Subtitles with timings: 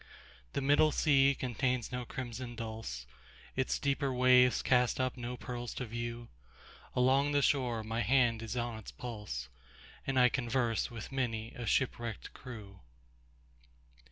[0.53, 3.05] The middle sea contains no crimson dulse,
[3.55, 6.27] Its deeper waves cast up no pearls to view;
[6.95, 9.47] Along the shore my hand is on its pulse,
[10.07, 12.79] And I converse with many a shipwrecked crew.